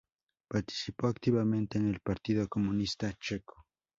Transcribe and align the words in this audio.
Participó 0.47 1.05
activamente 1.05 1.77
en 1.77 1.87
el 1.87 1.99
Partido 1.99 2.47
Comunista 2.47 3.13
Checo. 3.19 3.67